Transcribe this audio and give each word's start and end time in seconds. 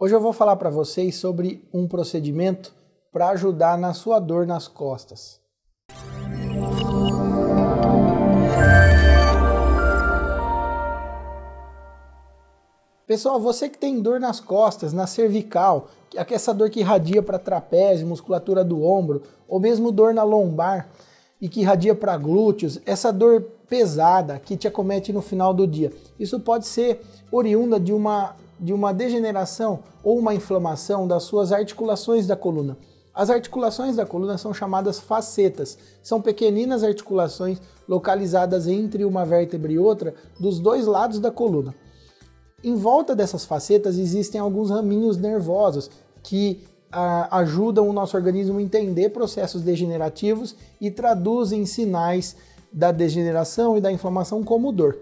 Hoje 0.00 0.14
eu 0.14 0.20
vou 0.20 0.32
falar 0.32 0.54
para 0.54 0.70
vocês 0.70 1.16
sobre 1.16 1.60
um 1.74 1.88
procedimento 1.88 2.72
para 3.10 3.30
ajudar 3.30 3.76
na 3.76 3.92
sua 3.92 4.20
dor 4.20 4.46
nas 4.46 4.68
costas. 4.68 5.40
Pessoal, 13.04 13.40
você 13.40 13.68
que 13.68 13.76
tem 13.76 14.00
dor 14.00 14.20
nas 14.20 14.38
costas, 14.38 14.92
na 14.92 15.08
cervical, 15.08 15.88
é 16.14 16.32
essa 16.32 16.54
dor 16.54 16.70
que 16.70 16.78
irradia 16.78 17.20
para 17.20 17.36
trapézio, 17.36 18.06
musculatura 18.06 18.62
do 18.62 18.84
ombro, 18.84 19.22
ou 19.48 19.58
mesmo 19.58 19.90
dor 19.90 20.14
na 20.14 20.22
lombar 20.22 20.88
e 21.40 21.48
que 21.48 21.62
irradia 21.62 21.96
para 21.96 22.16
glúteos, 22.16 22.80
essa 22.86 23.12
dor 23.12 23.40
pesada 23.68 24.38
que 24.38 24.56
te 24.56 24.68
acomete 24.68 25.12
no 25.12 25.20
final 25.20 25.52
do 25.52 25.66
dia. 25.66 25.92
Isso 26.20 26.38
pode 26.38 26.68
ser 26.68 27.00
oriunda 27.32 27.80
de 27.80 27.92
uma 27.92 28.36
de 28.58 28.72
uma 28.72 28.92
degeneração 28.92 29.80
ou 30.02 30.18
uma 30.18 30.34
inflamação 30.34 31.06
das 31.06 31.24
suas 31.24 31.52
articulações 31.52 32.26
da 32.26 32.36
coluna. 32.36 32.76
As 33.14 33.30
articulações 33.30 33.96
da 33.96 34.06
coluna 34.06 34.38
são 34.38 34.54
chamadas 34.54 34.98
facetas, 35.00 35.76
são 36.02 36.20
pequeninas 36.20 36.84
articulações 36.84 37.60
localizadas 37.88 38.68
entre 38.68 39.04
uma 39.04 39.24
vértebra 39.24 39.72
e 39.72 39.78
outra 39.78 40.14
dos 40.38 40.60
dois 40.60 40.86
lados 40.86 41.18
da 41.18 41.30
coluna. 41.30 41.74
Em 42.62 42.74
volta 42.74 43.14
dessas 43.16 43.44
facetas 43.44 43.98
existem 43.98 44.40
alguns 44.40 44.70
raminhos 44.70 45.16
nervosos 45.16 45.90
que 46.22 46.64
ah, 46.90 47.38
ajudam 47.38 47.88
o 47.88 47.92
nosso 47.92 48.16
organismo 48.16 48.58
a 48.58 48.62
entender 48.62 49.10
processos 49.10 49.62
degenerativos 49.62 50.56
e 50.80 50.90
traduzem 50.90 51.66
sinais 51.66 52.36
da 52.72 52.92
degeneração 52.92 53.76
e 53.76 53.80
da 53.80 53.90
inflamação 53.90 54.42
como 54.42 54.72
dor. 54.72 54.98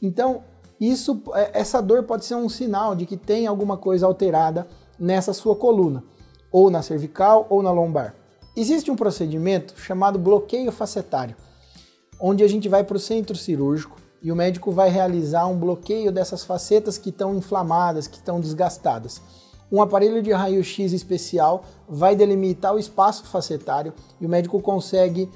Então, 0.00 0.42
isso, 0.80 1.22
é, 1.34 1.60
essa 1.60 1.80
dor 1.80 2.02
pode 2.02 2.24
ser 2.24 2.34
um 2.34 2.48
sinal 2.48 2.94
de 2.94 3.06
que 3.06 3.16
tem 3.16 3.46
alguma 3.46 3.76
coisa 3.76 4.06
alterada 4.06 4.66
nessa 4.98 5.32
sua 5.32 5.56
coluna, 5.56 6.02
ou 6.50 6.70
na 6.70 6.82
cervical 6.82 7.46
ou 7.48 7.62
na 7.62 7.70
lombar. 7.70 8.14
Existe 8.56 8.90
um 8.90 8.96
procedimento 8.96 9.78
chamado 9.78 10.18
bloqueio 10.18 10.70
facetário, 10.70 11.36
onde 12.20 12.44
a 12.44 12.48
gente 12.48 12.68
vai 12.68 12.84
para 12.84 12.96
o 12.96 13.00
centro 13.00 13.36
cirúrgico 13.36 13.96
e 14.22 14.30
o 14.30 14.36
médico 14.36 14.70
vai 14.70 14.88
realizar 14.88 15.46
um 15.46 15.56
bloqueio 15.56 16.10
dessas 16.10 16.44
facetas 16.44 16.96
que 16.96 17.10
estão 17.10 17.34
inflamadas, 17.34 18.06
que 18.06 18.16
estão 18.16 18.40
desgastadas. 18.40 19.20
Um 19.70 19.82
aparelho 19.82 20.22
de 20.22 20.32
raio-x 20.32 20.92
especial 20.92 21.64
vai 21.88 22.14
delimitar 22.14 22.74
o 22.74 22.78
espaço 22.78 23.26
facetário 23.26 23.92
e 24.20 24.26
o 24.26 24.28
médico 24.28 24.60
consegue 24.60 25.28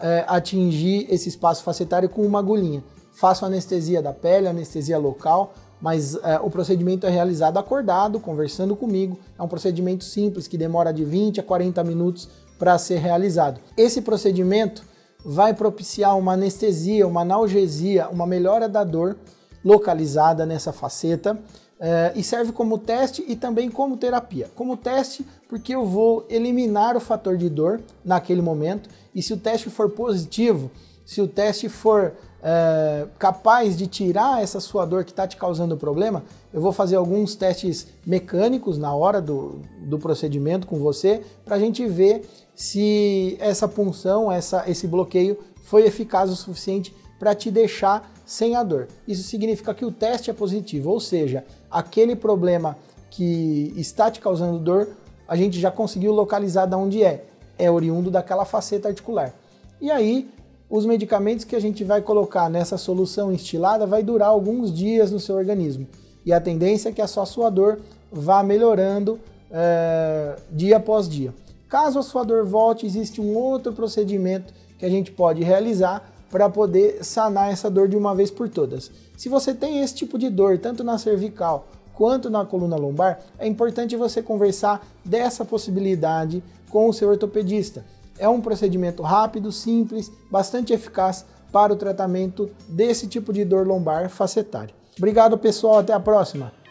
é, 0.00 0.24
atingir 0.26 1.06
esse 1.10 1.28
espaço 1.28 1.62
facetário 1.62 2.08
com 2.08 2.22
uma 2.22 2.38
agulhinha 2.38 2.82
faço 3.12 3.44
anestesia 3.44 4.02
da 4.02 4.12
pele, 4.12 4.48
anestesia 4.48 4.98
local, 4.98 5.54
mas 5.80 6.14
é, 6.16 6.38
o 6.40 6.50
procedimento 6.50 7.06
é 7.06 7.10
realizado 7.10 7.58
acordado, 7.58 8.18
conversando 8.20 8.74
comigo. 8.74 9.18
É 9.38 9.42
um 9.42 9.48
procedimento 9.48 10.04
simples 10.04 10.48
que 10.48 10.56
demora 10.56 10.92
de 10.92 11.04
20 11.04 11.40
a 11.40 11.42
40 11.42 11.82
minutos 11.84 12.28
para 12.58 12.78
ser 12.78 12.98
realizado. 12.98 13.60
Esse 13.76 14.00
procedimento 14.00 14.84
vai 15.24 15.54
propiciar 15.54 16.16
uma 16.16 16.32
anestesia, 16.32 17.06
uma 17.06 17.22
analgesia, 17.22 18.08
uma 18.08 18.26
melhora 18.26 18.68
da 18.68 18.84
dor 18.84 19.16
localizada 19.64 20.44
nessa 20.44 20.72
faceta 20.72 21.38
é, 21.78 22.12
e 22.14 22.22
serve 22.22 22.52
como 22.52 22.78
teste 22.78 23.24
e 23.26 23.34
também 23.34 23.68
como 23.68 23.96
terapia. 23.96 24.48
Como 24.54 24.76
teste, 24.76 25.26
porque 25.48 25.74
eu 25.74 25.84
vou 25.84 26.24
eliminar 26.28 26.96
o 26.96 27.00
fator 27.00 27.36
de 27.36 27.48
dor 27.48 27.80
naquele 28.04 28.40
momento 28.40 28.88
e 29.12 29.20
se 29.20 29.32
o 29.32 29.36
teste 29.36 29.68
for 29.68 29.90
positivo, 29.90 30.70
se 31.04 31.20
o 31.20 31.26
teste 31.26 31.68
for 31.68 32.14
é, 32.42 33.06
capaz 33.18 33.76
de 33.76 33.86
tirar 33.86 34.42
essa 34.42 34.58
sua 34.58 34.84
dor 34.84 35.04
que 35.04 35.12
está 35.12 35.26
te 35.26 35.36
causando 35.36 35.76
problema, 35.76 36.24
eu 36.52 36.60
vou 36.60 36.72
fazer 36.72 36.96
alguns 36.96 37.36
testes 37.36 37.86
mecânicos 38.04 38.76
na 38.76 38.92
hora 38.94 39.20
do, 39.20 39.60
do 39.82 39.98
procedimento 39.98 40.66
com 40.66 40.78
você 40.78 41.22
para 41.44 41.56
a 41.56 41.58
gente 41.58 41.86
ver 41.86 42.28
se 42.54 43.36
essa 43.40 43.68
punção, 43.68 44.30
essa, 44.30 44.68
esse 44.68 44.86
bloqueio 44.88 45.38
foi 45.62 45.86
eficaz 45.86 46.30
o 46.30 46.36
suficiente 46.36 46.94
para 47.18 47.34
te 47.34 47.50
deixar 47.50 48.12
sem 48.26 48.56
a 48.56 48.62
dor. 48.64 48.88
Isso 49.06 49.22
significa 49.22 49.72
que 49.72 49.84
o 49.84 49.92
teste 49.92 50.30
é 50.30 50.34
positivo, 50.34 50.90
ou 50.90 50.98
seja, 50.98 51.44
aquele 51.70 52.16
problema 52.16 52.76
que 53.08 53.72
está 53.76 54.10
te 54.10 54.20
causando 54.20 54.58
dor, 54.58 54.88
a 55.28 55.36
gente 55.36 55.60
já 55.60 55.70
conseguiu 55.70 56.12
localizar 56.12 56.66
de 56.66 56.74
onde 56.74 57.04
é. 57.04 57.24
É 57.58 57.70
oriundo 57.70 58.10
daquela 58.10 58.44
faceta 58.44 58.88
articular. 58.88 59.32
E 59.80 59.90
aí 59.90 60.30
os 60.72 60.86
medicamentos 60.86 61.44
que 61.44 61.54
a 61.54 61.60
gente 61.60 61.84
vai 61.84 62.00
colocar 62.00 62.48
nessa 62.48 62.78
solução 62.78 63.30
estilada 63.30 63.86
vai 63.86 64.02
durar 64.02 64.28
alguns 64.28 64.72
dias 64.72 65.10
no 65.10 65.20
seu 65.20 65.36
organismo. 65.36 65.86
E 66.24 66.32
a 66.32 66.40
tendência 66.40 66.88
é 66.88 66.92
que 66.92 67.02
a 67.02 67.06
sua, 67.06 67.26
sua 67.26 67.50
dor 67.50 67.80
vá 68.10 68.42
melhorando 68.42 69.20
é, 69.50 70.34
dia 70.50 70.78
após 70.78 71.06
dia. 71.06 71.34
Caso 71.68 71.98
a 71.98 72.02
sua 72.02 72.24
dor 72.24 72.46
volte, 72.46 72.86
existe 72.86 73.20
um 73.20 73.36
outro 73.36 73.74
procedimento 73.74 74.54
que 74.78 74.86
a 74.86 74.88
gente 74.88 75.12
pode 75.12 75.44
realizar 75.44 76.10
para 76.30 76.48
poder 76.48 77.04
sanar 77.04 77.52
essa 77.52 77.68
dor 77.68 77.86
de 77.86 77.94
uma 77.94 78.14
vez 78.14 78.30
por 78.30 78.48
todas. 78.48 78.90
Se 79.14 79.28
você 79.28 79.52
tem 79.52 79.82
esse 79.82 79.94
tipo 79.94 80.18
de 80.18 80.30
dor, 80.30 80.56
tanto 80.56 80.82
na 80.82 80.96
cervical 80.96 81.68
quanto 81.92 82.30
na 82.30 82.46
coluna 82.46 82.76
lombar, 82.76 83.20
é 83.38 83.46
importante 83.46 83.94
você 83.94 84.22
conversar 84.22 84.88
dessa 85.04 85.44
possibilidade 85.44 86.42
com 86.70 86.88
o 86.88 86.94
seu 86.94 87.10
ortopedista. 87.10 87.84
É 88.18 88.28
um 88.28 88.40
procedimento 88.40 89.02
rápido, 89.02 89.50
simples, 89.50 90.10
bastante 90.30 90.72
eficaz 90.72 91.24
para 91.50 91.72
o 91.72 91.76
tratamento 91.76 92.50
desse 92.68 93.06
tipo 93.06 93.32
de 93.32 93.44
dor 93.44 93.66
lombar 93.66 94.08
facetária. 94.08 94.74
Obrigado 94.96 95.36
pessoal, 95.38 95.78
até 95.78 95.92
a 95.92 96.00
próxima! 96.00 96.61